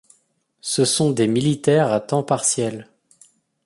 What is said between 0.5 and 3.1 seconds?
Ce sont des militaires à temps partiel.